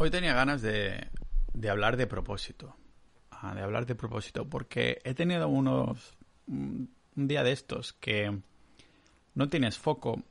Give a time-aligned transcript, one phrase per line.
[0.00, 1.08] Hoy tenía ganas de,
[1.54, 2.76] de hablar de propósito.
[3.32, 6.16] Ah, de hablar de propósito, porque he tenido unos.
[6.46, 8.38] un día de estos que
[9.34, 10.22] no tienes foco.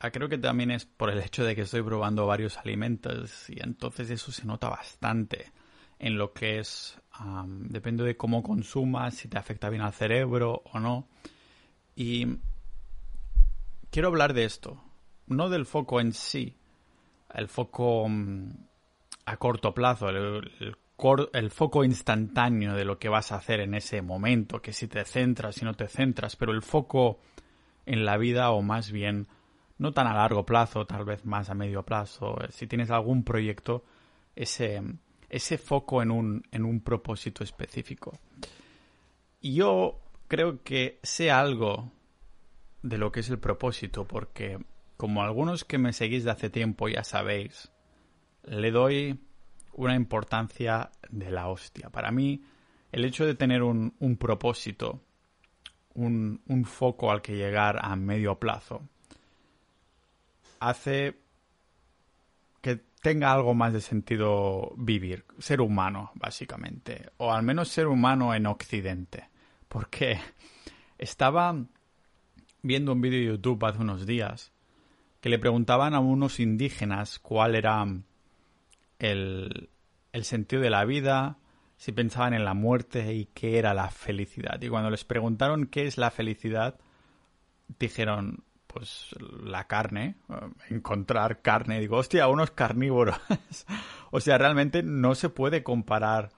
[0.00, 3.60] Ah, creo que también es por el hecho de que estoy probando varios alimentos y
[3.60, 5.52] entonces eso se nota bastante
[6.00, 6.98] en lo que es.
[7.46, 11.06] depende de cómo consumas, si te afecta bien al cerebro o no.
[11.94, 12.26] Y
[13.92, 14.82] quiero hablar de esto.
[15.28, 16.56] No del foco en sí.
[17.32, 18.08] El foco.
[18.08, 18.69] Mm,
[19.30, 24.60] a corto plazo, el, foco instantáneo de lo que vas a hacer en ese momento,
[24.60, 27.20] que si te centras, si no te centras, pero el foco
[27.86, 29.28] en la vida o más bien
[29.78, 33.84] no tan a largo plazo, tal vez más a medio plazo, si tienes algún proyecto,
[34.34, 34.82] ese,
[35.28, 38.18] ese foco en un, en un propósito específico.
[39.40, 41.92] Y yo creo que sé algo
[42.82, 44.58] de lo que es el propósito, porque
[44.96, 47.70] como algunos que me seguís de hace tiempo ya sabéis,
[48.44, 49.18] le doy
[49.74, 51.90] una importancia de la hostia.
[51.90, 52.42] Para mí,
[52.92, 55.00] el hecho de tener un, propósito,
[55.94, 58.82] un, un, foco al que llegar a medio plazo,
[60.58, 61.16] hace
[62.60, 68.34] que tenga algo más de sentido vivir, ser humano, básicamente, o al menos ser humano
[68.34, 69.28] en Occidente.
[69.68, 70.18] Porque
[70.98, 71.56] estaba
[72.62, 74.52] viendo un vídeo de YouTube hace unos días
[75.20, 77.86] que le preguntaban a unos indígenas cuál era
[79.00, 79.70] el,
[80.22, 81.38] sentido de la vida,
[81.76, 84.60] si pensaban en la muerte y qué era la felicidad.
[84.60, 86.78] Y cuando les preguntaron qué es la felicidad,
[87.78, 90.34] dijeron, pues la carne, eh,
[90.68, 91.80] encontrar carne.
[91.80, 93.16] Digo, hostia, unos carnívoros.
[94.10, 96.30] o sea, realmente no se puede comparar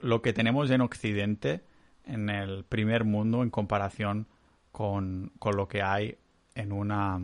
[0.00, 1.62] lo que tenemos en Occidente,
[2.04, 4.26] en el primer mundo, en comparación
[4.72, 6.18] con, con lo que hay
[6.54, 7.20] en una...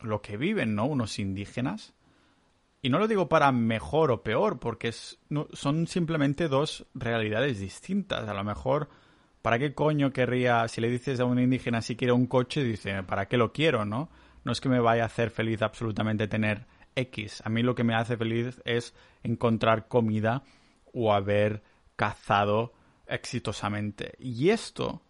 [0.00, 0.86] lo que viven, ¿no?
[0.86, 1.94] Unos indígenas
[2.84, 8.28] y no lo digo para mejor o peor, porque son simplemente dos realidades distintas.
[8.28, 8.90] A lo mejor,
[9.40, 13.02] ¿para qué coño querría, si le dices a un indígena si quiere un coche, dice,
[13.02, 14.10] ¿para qué lo quiero, no?
[14.44, 17.40] No es que me vaya a hacer feliz absolutamente tener X.
[17.46, 20.42] A mí lo que me hace feliz es encontrar comida
[20.92, 21.62] o haber
[21.96, 22.74] cazado
[23.06, 24.12] exitosamente.
[24.18, 25.00] Y esto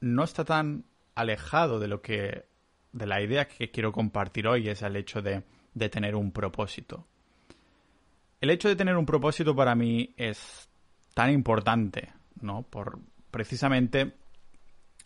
[0.00, 2.46] no está tan alejado de lo que
[2.92, 5.42] de la idea que quiero compartir hoy es el hecho de
[5.76, 7.06] de tener un propósito.
[8.40, 10.70] El hecho de tener un propósito para mí es
[11.14, 12.62] tan importante, ¿no?
[12.62, 12.98] Por
[13.30, 14.14] precisamente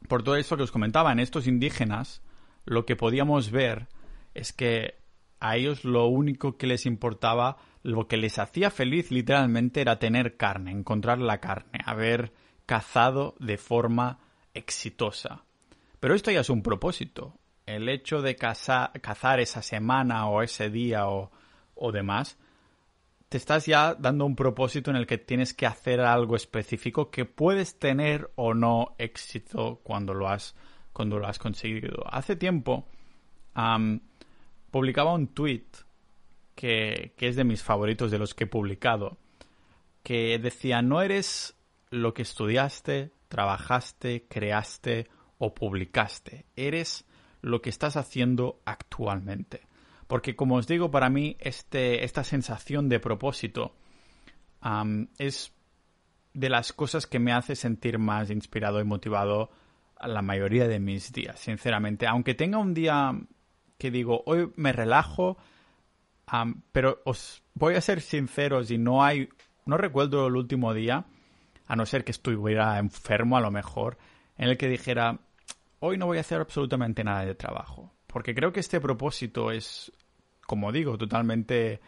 [0.08, 2.22] por todo eso que os comentaba, en estos indígenas
[2.64, 3.88] lo que podíamos ver
[4.32, 4.94] es que
[5.40, 10.36] a ellos lo único que les importaba, lo que les hacía feliz literalmente era tener
[10.36, 12.32] carne, encontrar la carne, haber
[12.64, 14.20] cazado de forma
[14.54, 15.44] exitosa.
[15.98, 21.08] Pero esto ya es un propósito el hecho de cazar esa semana o ese día
[21.08, 21.30] o,
[21.92, 22.38] demás,
[23.28, 27.24] te estás ya dando un propósito en el que tienes que hacer algo específico que
[27.24, 30.56] puedes tener o no éxito cuando lo has,
[30.92, 32.04] cuando lo has conseguido.
[32.10, 32.86] Hace tiempo
[34.70, 35.66] publicaba un tweet
[36.54, 39.16] que, que es de mis favoritos de los que he publicado,
[40.02, 41.56] que decía, no eres
[41.90, 47.06] lo que estudiaste, trabajaste, creaste o publicaste, eres
[47.42, 49.62] lo que estás haciendo actualmente.
[50.06, 53.74] Porque como os digo, para mí este, esta sensación de propósito
[55.18, 55.52] es
[56.34, 59.50] de las cosas que me hace sentir más inspirado y motivado
[59.96, 62.06] a la mayoría de mis días, sinceramente.
[62.06, 63.18] Aunque tenga un día
[63.78, 65.36] que digo, hoy me relajo,
[66.72, 69.28] pero os voy a ser sinceros y no hay,
[69.64, 71.06] no recuerdo el último día,
[71.66, 73.96] a no ser que estuviera enfermo a lo mejor,
[74.36, 75.20] en el que dijera,
[75.80, 77.92] hoy no voy a hacer absolutamente nada de trabajo.
[78.06, 79.92] Porque creo que este propósito es,
[80.46, 81.80] como digo, totalmente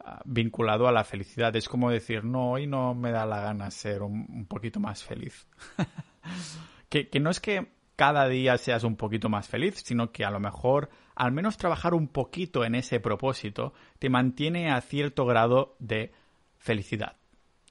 [0.00, 1.54] ah, vinculado a la felicidad.
[1.56, 5.46] Es como decir, no, hoy no me da la gana ser un, poquito más feliz.
[6.88, 10.30] que, que no es que cada día seas un poquito más feliz, sino que a
[10.30, 15.76] lo mejor al menos trabajar un poquito en ese propósito te mantiene a cierto grado
[15.78, 16.12] de
[16.58, 17.16] felicidad.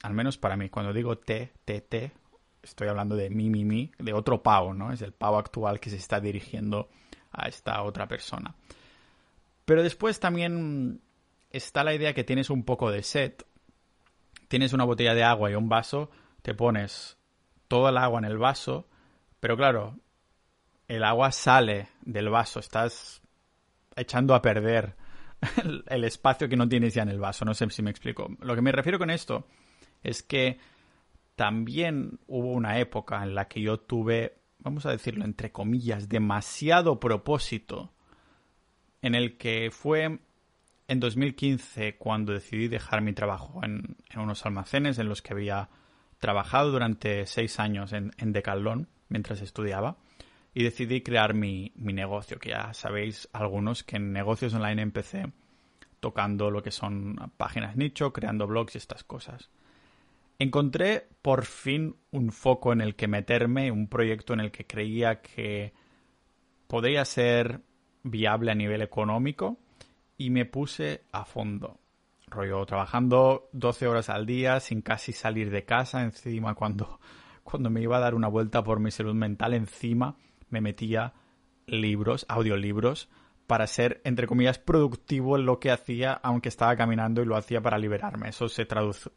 [0.03, 2.12] Al menos para mí, cuando digo T, T, T,
[2.63, 4.91] estoy hablando de mi, mi, mi, de otro Pau, ¿no?
[4.91, 6.89] Es el Pau actual que se está dirigiendo
[7.31, 8.55] a esta otra persona.
[9.65, 11.01] Pero después también
[11.49, 13.33] está la idea que tienes un poco de sed,
[14.47, 16.09] tienes una botella de agua y un vaso,
[16.41, 17.17] te pones
[17.67, 18.87] todo el agua en el vaso,
[19.39, 19.97] pero claro,
[20.87, 23.21] el agua sale del vaso, estás
[23.95, 24.95] echando a perder
[25.63, 28.29] el, el espacio que no tienes ya en el vaso, no sé si me explico.
[28.41, 29.47] Lo que me refiero con esto
[30.03, 30.59] es que
[31.36, 37.00] también hubo una época en la que yo tuve, vamos a decirlo entre comillas, demasiado
[37.00, 37.94] propósito,
[39.01, 40.19] en el que fue
[40.88, 45.69] en 2015 cuando decidí dejar mi trabajo en, unos almacenes en los que había
[46.19, 49.98] trabajado durante seis años en, en Decathlon mientras estudiaba
[50.54, 55.31] y decidí crear mi, mi, negocio, que ya sabéis algunos que en negocios online empecé
[56.00, 59.50] tocando lo que son páginas nicho, creando blogs y estas cosas.
[60.41, 65.21] Encontré por fin un foco en el que meterme, un proyecto en el que creía
[65.21, 65.71] que
[66.65, 67.61] podría ser
[68.01, 69.59] viable a nivel económico
[70.17, 71.79] y me puse a fondo.
[72.25, 76.99] Rollo, trabajando 12 horas al día sin casi salir de casa, encima cuando,
[77.44, 80.15] cuando me iba a dar una vuelta por mi salud mental, encima
[80.49, 81.13] me metía
[81.67, 83.09] libros, audiolibros,
[83.51, 87.59] para ser, entre comillas, productivo en lo que hacía, aunque estaba caminando y lo hacía
[87.59, 88.30] para liberarme.
[88.30, 88.65] Eso se,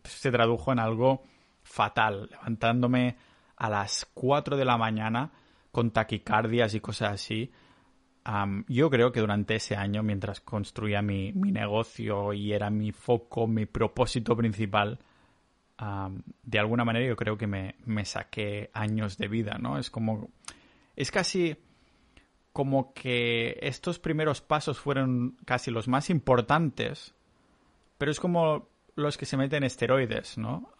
[0.03, 1.23] se tradujo en algo
[1.63, 3.17] fatal, levantándome
[3.55, 5.31] a las 4 de la mañana
[5.71, 7.53] con taquicardias y cosas así.
[8.67, 13.67] yo creo que durante ese año, mientras construía mi, negocio y era mi foco, mi
[13.67, 14.99] propósito principal,
[16.43, 19.79] de alguna manera yo creo que me, me saqué años de vida, ¿no?
[19.79, 20.29] Es como
[20.97, 21.57] es casi
[22.55, 27.12] como que estos primeros pasos fueron casi los más importantes,
[27.99, 30.71] pero es como los que se meten esteroides, ¿no?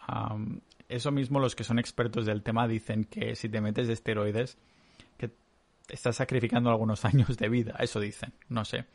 [0.87, 4.57] eso mismo los que son expertos del tema dicen que si te metes esteroides,
[5.17, 5.31] que
[5.89, 8.85] estás sacrificando algunos años de vida, eso dicen, no sé.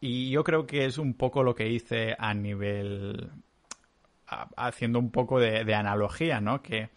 [0.00, 3.30] Y yo creo que es un poco lo que hice a nivel,
[4.56, 6.62] haciendo un poco de, de analogía, ¿no?
[6.62, 6.90] Que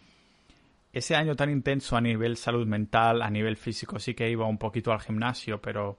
[0.94, 4.58] ese año tan intenso a nivel salud mental, a nivel físico, sí que iba un
[4.58, 5.98] poquito al gimnasio, pero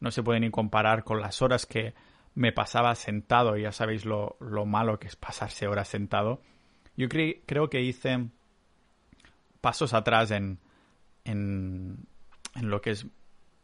[0.00, 1.94] no se puede ni comparar con las horas que
[2.34, 3.56] me pasaba sentado.
[3.56, 4.36] Ya sabéis lo,
[4.66, 6.40] malo que es pasarse horas sentado.
[6.96, 8.28] Yo creo que hice
[9.60, 10.58] pasos atrás en,
[11.24, 11.98] en,
[12.54, 13.06] en, lo que es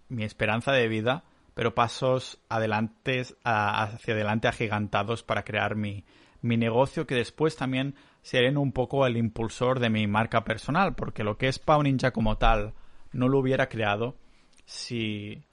[0.08, 1.24] mi esperanza de vida,
[1.54, 6.04] pero pasos adelante, hacia adelante agigantados para crear mi,
[6.40, 11.24] mi negocio que después también seré un poco el impulsor de mi marca personal, porque
[11.24, 12.74] lo que es Pau Ninja como tal
[13.12, 14.16] no lo hubiera creado
[14.64, 15.46] si,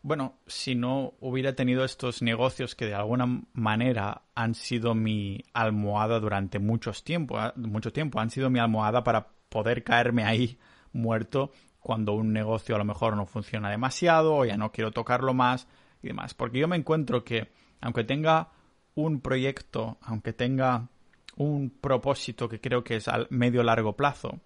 [0.00, 6.18] bueno, si no hubiera tenido estos negocios que de alguna manera han sido mi almohada
[6.18, 10.58] durante muchos tiempo, ah, mucho tiempo, han sido mi almohada para poder caerme ahí
[10.92, 15.34] muerto cuando un negocio a lo mejor no funciona demasiado o ya no quiero tocarlo
[15.34, 15.68] más
[16.02, 16.32] y demás.
[16.32, 18.50] Porque yo me encuentro que aunque tenga
[18.94, 20.88] un proyecto, aunque tenga
[21.36, 24.40] un propósito que creo que es al medio largo plazo,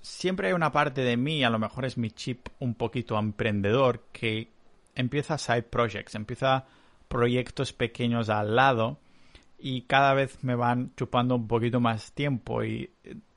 [0.00, 4.04] siempre hay una parte de mí, a lo mejor es mi chip un poquito emprendedor,
[4.12, 4.48] que
[4.94, 6.66] empieza side projects, empieza
[7.08, 8.98] proyectos pequeños al lado
[9.58, 12.90] y cada vez me van chupando un poquito más tiempo y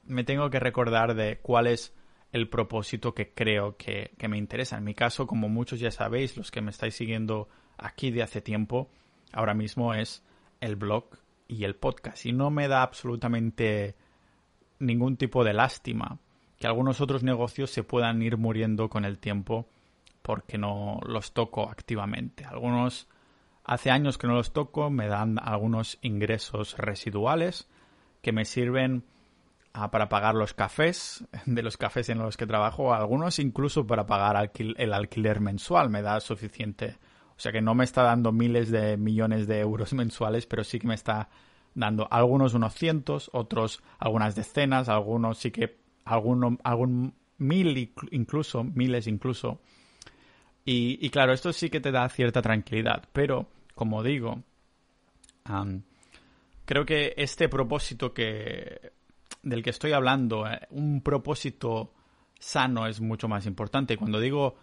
[0.06, 1.94] me tengo que recordar de cuál es
[2.32, 4.78] el propósito que creo que me interesa.
[4.78, 7.48] En mi caso, como muchos ya sabéis, los que me estáis siguiendo
[7.78, 8.90] aquí de hace tiempo,
[9.32, 10.24] ahora mismo es
[10.62, 11.06] el blog
[11.48, 12.26] y el podcast.
[12.26, 13.96] Y no me da absolutamente
[14.80, 16.20] ningún tipo de lástima
[16.58, 19.68] que algunos otros negocios se puedan ir muriendo con el tiempo
[20.22, 22.46] porque no los toco activamente.
[22.46, 23.08] Algunos
[23.64, 27.68] hace años que no los toco, me dan algunos ingresos residuales
[28.22, 29.04] que me sirven
[29.74, 34.06] ah, para pagar los cafés de los cafés en los que trabajo, algunos incluso para
[34.06, 36.98] pagar el alquiler mensual, me da suficiente
[37.38, 40.80] o sea que no me está dando miles de millones de euros mensuales, pero sí
[40.80, 41.30] que me está
[41.74, 49.08] dando algunos unos cientos, otros algunas decenas, algunos sí que alguno, algún mil incluso, miles
[49.08, 49.60] incluso.
[50.68, 54.42] Y, claro, esto sí que te da cierta tranquilidad, pero como digo,
[56.66, 58.92] creo que este propósito que
[59.44, 61.94] del que estoy hablando, eh, un propósito
[62.40, 63.96] sano es mucho más importante.
[63.96, 64.56] Cuando digo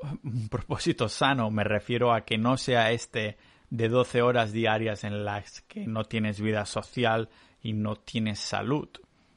[0.00, 3.36] un propósito sano, me refiero a que no sea este
[3.70, 7.28] de 12 horas diarias en las que no tienes vida social
[7.60, 8.88] y no tienes salud.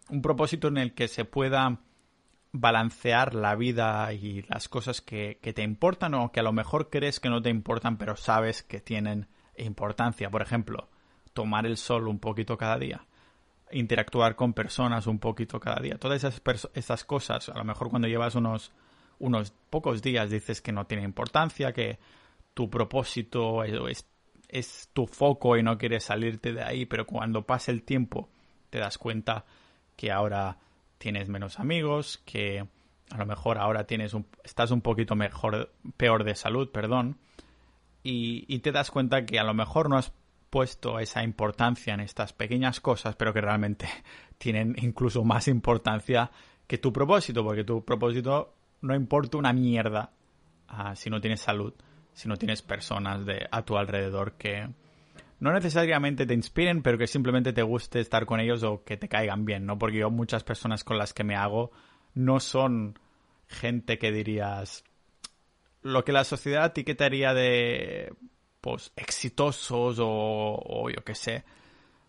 [0.09, 1.79] Un propósito en el que se pueda
[2.53, 6.89] balancear la vida y las cosas que, que, te importan o que a lo mejor
[6.89, 9.27] crees que no te importan pero sabes que tienen
[9.57, 10.29] importancia.
[10.29, 10.89] Por ejemplo,
[11.33, 13.05] tomar el sol un poquito cada día,
[13.71, 15.97] interactuar con personas un poquito cada día.
[15.97, 16.41] Todas esas,
[16.73, 18.73] esas cosas, a lo mejor cuando llevas unos
[19.21, 21.99] unos pocos días dices que no tiene importancia, que
[22.53, 24.05] tu propósito es,
[24.49, 28.29] es, tu foco y no quieres salirte de ahí, pero cuando pasa el tiempo
[28.69, 29.45] te das cuenta
[29.95, 30.57] que ahora
[30.97, 32.65] tienes menos amigos, que
[33.11, 37.17] a lo mejor ahora tienes un, estás un poquito mejor, peor de salud, perdón,
[38.03, 40.11] y, y te das cuenta que a lo mejor no has
[40.49, 43.87] puesto esa importancia en estas pequeñas cosas, pero que realmente
[44.39, 46.31] tienen incluso más importancia
[46.65, 50.11] que tu propósito, porque tu propósito no importa una mierda
[50.67, 51.73] ah, si no tienes salud.
[52.13, 54.67] si no tienes personas de, a tu alrededor que
[55.39, 59.09] no necesariamente te inspiren, pero que simplemente te guste estar con ellos o que te
[59.09, 59.77] caigan bien, ¿no?
[59.77, 61.71] Porque yo muchas personas con las que me hago
[62.13, 62.99] no son
[63.47, 64.83] gente que dirías
[65.81, 68.13] lo que la sociedad etiquetaría de
[68.61, 71.43] pues exitosos o, o yo qué sé.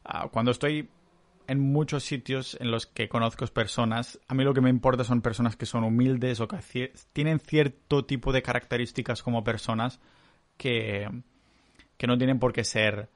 [0.05, 0.91] Ah, cuando estoy
[1.53, 5.21] en muchos sitios en los que conozco personas, a mí lo que me importa son
[5.21, 10.01] personas que son humildes o que tienen cierto tipo de características como personas
[10.57, 11.09] que,
[11.99, 13.11] que no tienen por qué ser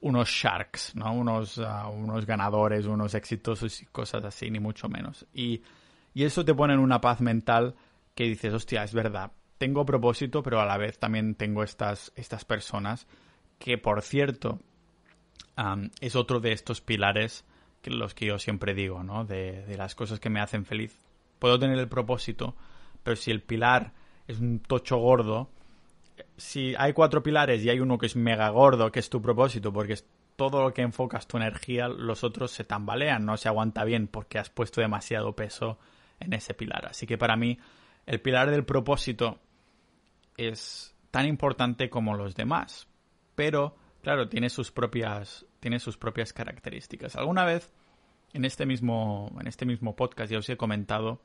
[0.00, 1.14] unos sharks, ¿no?
[1.14, 5.24] Unos, ah, unos ganadores, unos exitosos y cosas así, ni mucho menos.
[5.32, 5.62] Y,
[6.12, 7.76] y eso te pone en una paz mental
[8.14, 12.44] que dices, hostia, es verdad, tengo propósito, pero a la vez también tengo estas, estas
[12.44, 13.06] personas
[13.58, 14.60] que, por cierto,
[16.00, 17.44] es otro de estos pilares
[17.90, 19.24] los que yo siempre digo, ¿no?
[19.24, 20.98] De, de, las cosas que me hacen feliz.
[21.38, 22.54] Puedo tener el propósito,
[23.02, 23.92] pero si el pilar
[24.26, 25.50] es un tocho gordo,
[26.36, 29.72] si hay cuatro pilares y hay uno que es mega gordo, que es tu propósito,
[29.72, 33.84] porque es todo lo que enfocas tu energía, los otros se tambalean, no se aguanta
[33.84, 35.78] bien porque has puesto demasiado peso
[36.20, 36.86] en ese pilar.
[36.86, 37.58] Así que para mí,
[38.04, 39.38] el pilar del propósito
[40.36, 42.86] es tan importante como los demás,
[43.34, 47.16] pero claro, tiene sus propias tiene sus propias características.
[47.16, 47.72] Alguna vez
[48.34, 51.20] en este mismo en este mismo podcast ya os he comentado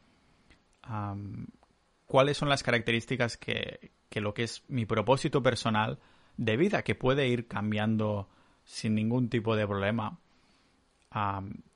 [2.08, 6.00] cuáles son las características que, que lo que es mi propósito personal
[6.38, 8.28] de vida, que puede ir cambiando
[8.64, 10.18] sin ningún tipo de problema,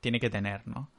[0.00, 0.90] tiene que tener, ¿no?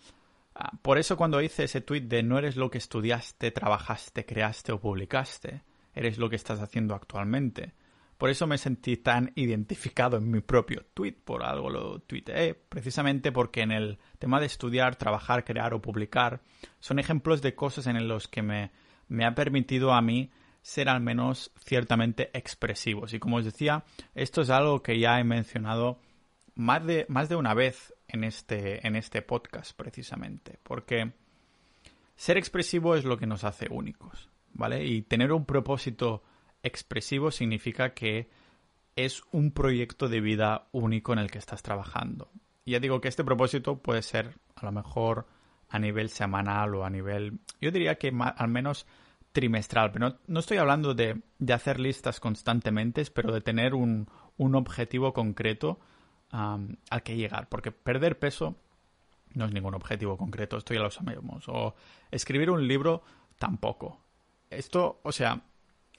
[0.55, 4.71] Ah, por eso cuando hice ese tweet de no eres lo que estudiaste, trabajaste, creaste
[4.71, 7.73] o publicaste, eres lo que estás haciendo actualmente.
[8.17, 13.31] Por eso me sentí tan identificado en mi propio tweet, por algo lo tuiteé, precisamente
[13.31, 16.41] porque en el tema de estudiar, trabajar, crear o publicar
[16.79, 18.71] son ejemplos de cosas en los que me,
[19.07, 20.31] me ha permitido a mí
[20.61, 23.13] ser al menos ciertamente expresivos.
[23.13, 25.99] Y como os decía, esto es algo que ya he mencionado
[26.55, 30.59] más de, más de una vez en este, en este podcast, precisamente.
[30.63, 31.13] Porque
[32.15, 34.29] ser expresivo es lo que nos hace únicos.
[34.57, 34.83] ¿vale?
[34.83, 36.23] Y tener un propósito
[36.67, 38.29] expresivo significa que
[38.95, 42.29] es un proyecto de vida único en el que estás trabajando.
[42.65, 45.27] Ya digo que este propósito puede ser a lo mejor
[45.69, 48.85] a nivel semanal o a nivel, yo diría que al menos
[49.31, 54.55] trimestral, pero no, estoy hablando de, de, hacer listas constantemente, pero de tener un, un
[54.55, 55.79] objetivo concreto
[56.31, 58.55] al que llegar, porque perder peso
[59.33, 61.75] no es ningún objetivo concreto, esto ya lo sabemos, o
[62.11, 63.03] escribir un libro
[63.37, 63.99] tampoco
[64.49, 65.41] esto, o sea,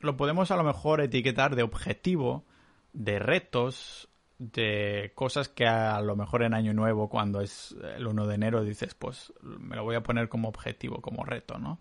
[0.01, 2.45] lo podemos a lo mejor etiquetar de objetivo,
[2.93, 8.27] de retos, de cosas que a lo mejor en Año Nuevo, cuando es el 1
[8.27, 11.81] de enero, dices, pues me lo voy a poner como objetivo, como reto, ¿no?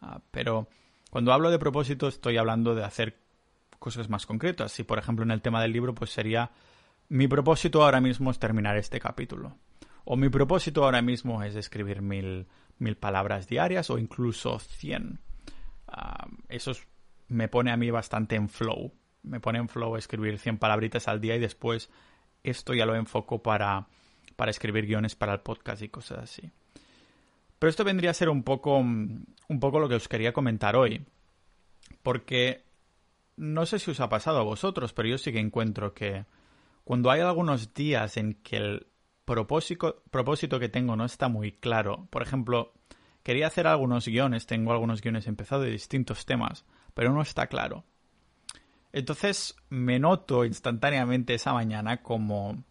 [0.00, 0.68] Ah, pero
[1.10, 3.16] cuando hablo de propósito estoy hablando de hacer
[3.78, 4.72] cosas más concretas.
[4.72, 6.50] Si, por ejemplo, en el tema del libro, pues sería
[7.08, 9.56] mi propósito ahora mismo es terminar este capítulo.
[10.04, 12.46] O mi propósito ahora mismo es escribir mil,
[12.78, 15.20] mil palabras diarias o incluso cien
[16.48, 16.72] eso
[17.32, 18.92] me pone a mí bastante en flow.
[19.22, 21.90] Me pone en flow escribir 100 palabritas al día y después
[22.42, 23.86] esto ya lo enfoco para,
[24.36, 26.50] para escribir guiones para el podcast y cosas así.
[27.58, 31.06] Pero esto vendría a ser un poco, un poco lo que os quería comentar hoy.
[32.02, 32.64] Porque
[33.36, 36.26] no sé si os ha pasado a vosotros, pero yo sí que encuentro que
[36.84, 38.86] cuando hay algunos días en que el
[39.24, 42.72] propósito, propósito que tengo no está muy claro, por ejemplo,
[43.22, 47.84] Quería hacer algunos guiones, tengo algunos guiones empezados de distintos temas, pero no está claro.
[48.92, 52.62] Entonces me noto instantáneamente esa mañana como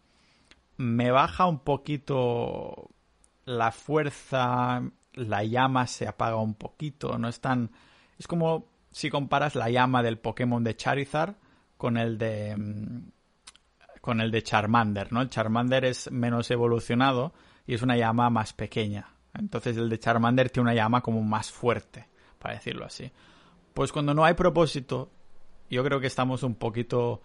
[0.76, 2.90] me baja un poquito
[3.44, 4.82] la fuerza,
[5.14, 7.70] la llama se apaga un poquito, no es tan...
[8.18, 11.34] Es como si comparas la llama del Pokémon de Charizard
[11.76, 12.56] con el de...
[12.56, 13.10] Mm,
[14.00, 15.22] con el de Charmander, ¿no?
[15.22, 17.32] El Charmander es menos evolucionado
[17.66, 19.08] y es una llama más pequeña.
[19.32, 22.08] Entonces el de Charmander tiene una llama como más fuerte,
[22.40, 23.10] para decirlo así.
[23.74, 25.10] Pues cuando no hay propósito,
[25.70, 27.22] yo creo que estamos un poquito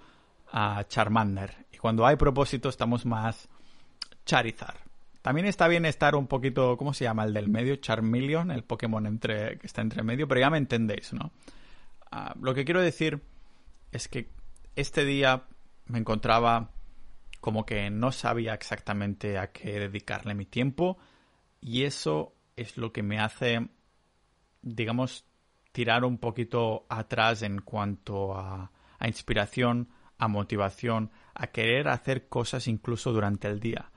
[0.51, 1.65] a Charmander.
[1.71, 3.49] Y cuando hay propósito estamos más
[4.25, 4.77] Charizard.
[5.21, 7.25] También está bien estar un poquito, ¿cómo se llama?
[7.25, 11.11] El del medio, Charmeleon, el Pokémon entre, que está entre medio, pero ya me entendéis,
[11.11, 11.31] ¿no?
[12.11, 13.21] Ah, lo que quiero decir
[13.91, 14.29] es que
[14.75, 15.43] este día
[15.87, 16.71] me encontraba
[17.41, 20.97] como que no sabía exactamente a qué dedicarle mi tiempo
[21.59, 23.67] y eso es lo que me hace,
[24.61, 25.25] digamos,
[25.77, 28.71] tirar un poquito atrás en cuanto a,
[29.05, 33.91] inspiración, a motivación, a querer hacer cosas incluso durante el día.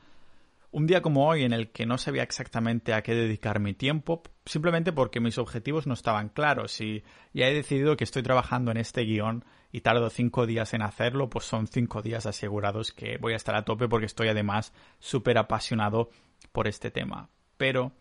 [0.73, 4.23] un día como hoy en el que no sabía exactamente a qué dedicar mi tiempo,
[4.45, 8.77] simplemente porque mis objetivos no estaban claros y ya he decidido que estoy trabajando en
[8.77, 13.33] este guion y tardo cinco días en hacerlo, pues son cinco días asegurados que voy
[13.33, 16.11] a estar a tope porque estoy además súper apasionado
[16.53, 17.31] por este tema.
[17.57, 17.93] Pero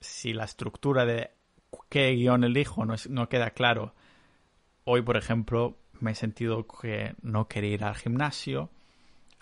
[0.00, 1.30] si la estructura de
[1.88, 3.94] qué guion elijo no, no queda claro,
[4.84, 8.70] hoy por ejemplo me he sentido que no quería ir al gimnasio,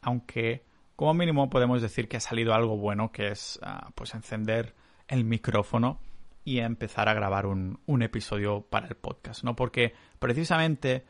[0.03, 0.65] aunque
[1.01, 4.75] como mínimo podemos decir que ha salido algo bueno, que es ah, pues encender
[5.09, 5.99] el micrófono
[6.45, 9.57] y empezar a grabar un, episodio para el podcast, ¿no?
[9.57, 11.07] Porque precisamente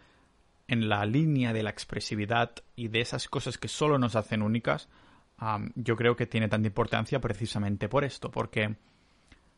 [0.69, 4.89] en la línea de la expresividad y de esas cosas que solo nos hacen únicas,
[5.75, 8.77] yo creo que tiene tanta importancia precisamente por esto, porque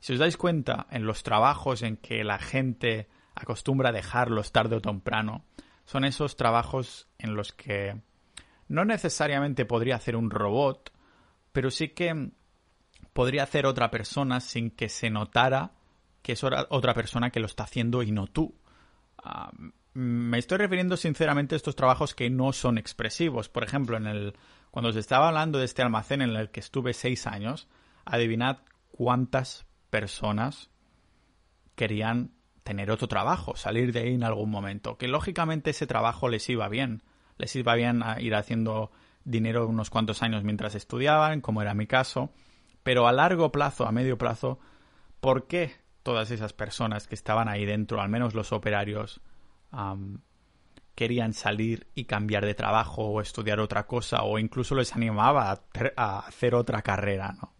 [0.03, 4.81] si os dais cuenta, en los trabajos en que la gente acostumbra dejarlos tarde o
[4.81, 5.45] temprano,
[5.85, 8.03] son esos trabajos en los que
[8.67, 10.93] no necesariamente podría hacer un robot,
[11.53, 12.33] pero sí que
[13.13, 15.71] podría hacer otra persona sin que se notara
[16.21, 18.57] que es otra persona que lo está haciendo y no tú.
[19.19, 19.53] Ah,
[19.95, 23.49] me estoy refiriendo sinceramente a estos trabajos que no son expresivos.
[23.49, 24.35] Por ejemplo, en el,
[24.73, 27.69] cuando se estaba hablando de este almacén en el que estuve seis años,
[28.05, 28.59] adivinad
[28.91, 30.71] cuántas personas
[31.77, 32.33] querían
[32.65, 34.97] tener otro trabajo, salir de ahí en algún momento.
[34.99, 37.03] Que lógicamente ese trabajo les iba bien
[37.43, 38.93] les iba bien a ir haciendo
[39.25, 42.31] dinero unos cuantos años mientras estudiaban, como era mi caso,
[42.83, 44.59] pero a largo plazo, a medio plazo,
[45.21, 45.73] ¿por qué
[46.03, 49.21] todas esas personas que estaban ahí dentro, al menos los operarios,
[50.95, 55.63] querían salir y cambiar de trabajo o estudiar otra cosa o incluso les animaba a,
[55.97, 57.52] a hacer otra carrera, ¿no?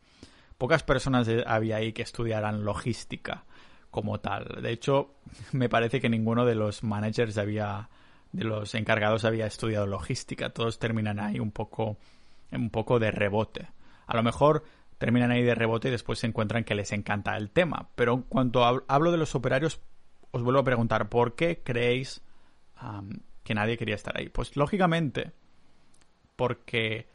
[0.63, 3.43] Pocas personas había ahí que estudiaran logística
[3.91, 4.63] como tal.
[4.63, 5.17] De hecho,
[5.51, 7.89] me parece que ninguno de los managers había
[8.31, 10.51] de los encargados había estudiado logística.
[10.51, 11.97] Todos terminan ahí un poco,
[12.53, 13.71] un poco de rebote.
[14.07, 14.63] A lo mejor
[14.99, 17.89] terminan ahí de rebote y después se encuentran que les encanta el tema.
[17.97, 19.81] Pero en cuanto hablo de los operarios,
[20.31, 22.23] os vuelvo a preguntar, ¿por qué creéis
[23.43, 24.29] que nadie quería estar ahí?
[24.29, 25.33] Pues lógicamente,
[26.37, 27.09] porque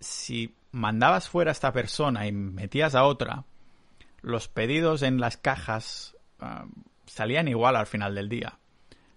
[0.00, 3.44] si mandabas fuera a esta persona y metías a otra,
[4.20, 6.16] los pedidos en las cajas
[7.06, 8.58] salían igual al final del día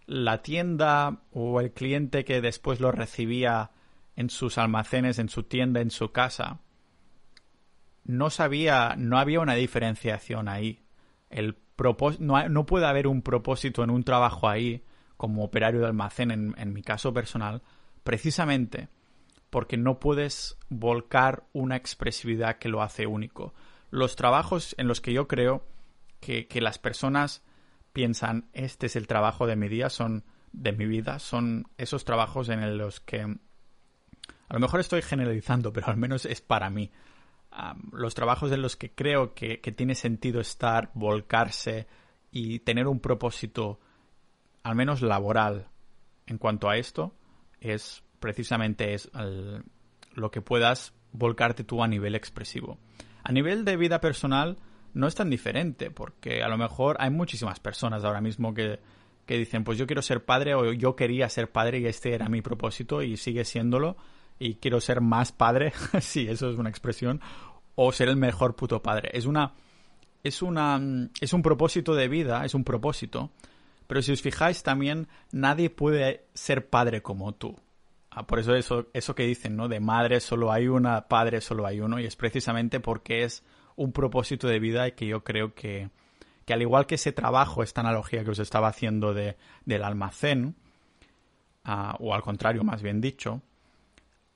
[0.08, 3.71] la tienda o el cliente que después lo recibía
[4.15, 6.60] en sus almacenes, en su tienda, en su casa,
[8.03, 10.84] no sabía, no había una diferenciación ahí.
[11.30, 11.58] El
[12.19, 14.86] no, no, puede haber un propósito en un trabajo ahí,
[15.17, 17.62] como operario de almacén, en, en mi caso personal,
[18.03, 18.88] precisamente
[19.56, 23.54] porque no puedes volcar una expresividad que lo hace único.
[23.89, 25.63] Los trabajos en los que yo creo
[26.20, 27.41] que, que las personas
[27.94, 32.50] piensan, este es el trabajo de mi día, son de mi vida, son esos trabajos
[32.50, 36.91] en los que a lo mejor estoy generalizando, pero al menos es para mí.
[37.94, 41.88] los trabajos en los que creo que, tiene sentido estar, volcarse
[42.30, 43.80] y tener un propósito,
[44.63, 45.70] al menos laboral,
[46.28, 47.15] en cuanto a esto,
[47.62, 49.11] es precisamente es
[50.15, 52.79] lo que puedas volcarte tú a nivel expresivo.
[53.23, 54.57] A nivel de vida personal,
[54.95, 58.79] no es tan diferente, porque a lo mejor hay muchísimas personas ahora mismo que,
[59.27, 62.27] que dicen, pues yo quiero ser padre o yo quería ser padre y este era
[62.27, 63.95] mi propósito y sigue siéndolo
[64.39, 67.21] y quiero ser más padre, sí, eso es una expresión,
[67.75, 69.11] o ser el mejor puto padre.
[69.13, 69.53] Es una
[70.23, 70.81] es una
[71.21, 73.29] es un propósito de vida, es un propósito,
[73.85, 77.55] pero si os fijáis también nadie puede ser padre como tú.
[78.17, 79.67] Ah, por eso eso eso que dicen, ¿no?
[79.67, 83.43] De madre solo hay una, padre solo hay uno y es precisamente porque es
[83.75, 85.89] un propósito de vida y que yo creo que,
[86.45, 90.56] que al igual que ese trabajo, esta analogía que os estaba haciendo de, del almacén,
[91.65, 93.41] ah, o al contrario, más bien dicho,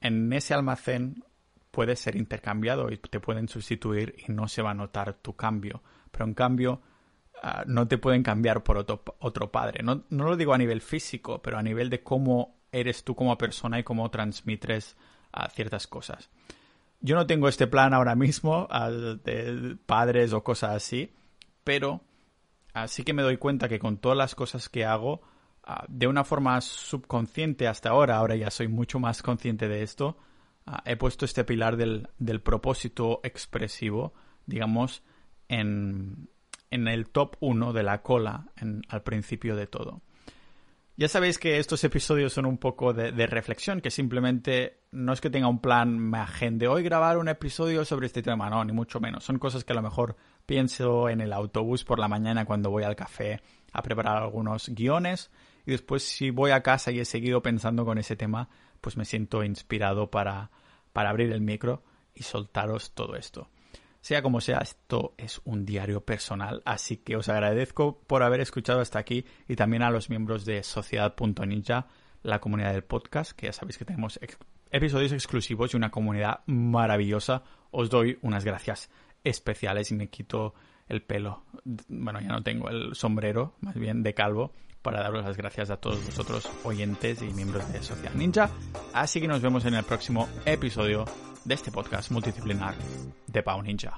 [0.02, 1.24] en ese almacén
[1.72, 5.82] puede ser intercambiado y te pueden sustituir y no se va a notar tu cambio.
[6.12, 6.82] Pero en cambio,
[7.42, 9.84] ah, no te pueden cambiar por otro, otro padre.
[9.84, 13.38] No, no, lo digo a nivel físico, pero a nivel de cómo eres tú como
[13.38, 14.96] persona y cómo transmites
[15.32, 16.30] ah, ciertas cosas.
[17.02, 18.68] Yo no tengo este plan ahora mismo
[19.24, 21.14] de padres o cosas así,
[21.64, 22.02] pero
[22.74, 25.22] así que me doy cuenta que con todas las cosas que hago,
[25.64, 30.18] ah, de una forma subconsciente hasta ahora, ahora ya soy mucho más consciente de esto,
[30.66, 34.14] ah, he puesto este pilar del, del propósito expresivo,
[34.46, 35.04] digamos,
[35.48, 36.30] en,
[36.70, 38.52] en el top 1 de la cola
[38.90, 40.02] al principio de todo.
[41.00, 45.30] Ya sabéis que estos episodios son un poco de, reflexión, que simplemente no es que
[45.30, 49.00] tenga un plan, me agende hoy grabar un episodio sobre este tema, no, ni mucho
[49.00, 49.24] menos.
[49.24, 52.84] Son cosas que a lo mejor pienso en el autobús por la mañana cuando voy
[52.84, 53.40] al café
[53.72, 55.32] a preparar algunos guiones
[55.66, 58.50] y después si voy a casa y he seguido pensando con ese tema,
[58.82, 60.52] pues me siento inspirado para,
[60.92, 61.82] para abrir el micro
[62.14, 63.48] y soltaros todo esto.
[64.02, 68.80] Sea como sea, esto es un diario personal, así que os agradezco por haber escuchado
[68.80, 71.88] hasta aquí y también a los miembros de Sociedad.ninja,
[72.24, 74.20] la comunidad del podcast, que ya sabéis que tenemos
[74.72, 77.44] episodios exclusivos y una comunidad maravillosa.
[77.72, 78.90] Os doy unas gracias
[79.24, 80.54] especiales y me quito
[80.88, 81.44] el pelo.
[81.88, 85.78] Bueno, ya no tengo el sombrero, más bien de calvo, para daros las gracias a
[85.78, 88.50] todos vosotros, oyentes y miembros de Social Ninja.
[88.94, 91.06] Así que nos vemos en el próximo episodio
[91.50, 92.76] de este podcast multidisciplinar
[93.26, 93.98] de Pau Ninja.